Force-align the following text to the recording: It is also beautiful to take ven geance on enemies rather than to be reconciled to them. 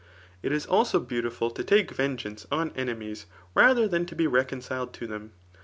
It 0.41 0.51
is 0.51 0.65
also 0.65 0.99
beautiful 0.99 1.51
to 1.51 1.63
take 1.63 1.91
ven 1.91 2.17
geance 2.17 2.47
on 2.51 2.71
enemies 2.71 3.27
rather 3.53 3.87
than 3.87 4.07
to 4.07 4.15
be 4.15 4.25
reconciled 4.25 4.93
to 4.95 5.05
them. 5.05 5.33